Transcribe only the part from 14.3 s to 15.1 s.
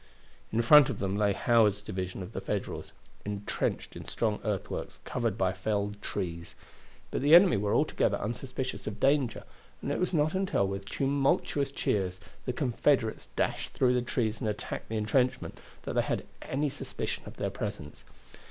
and attacked the